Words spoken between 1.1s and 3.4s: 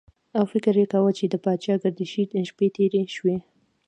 چې د پاچاګردشۍ شپې تېرې شوې.